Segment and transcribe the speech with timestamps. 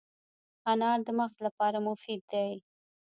[0.71, 2.51] انار د مغز لپاره مفید دی.